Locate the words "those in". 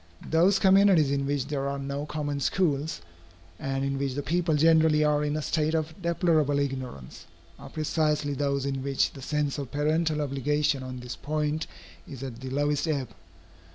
8.33-8.81